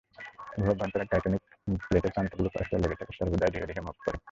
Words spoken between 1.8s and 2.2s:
প্লেটের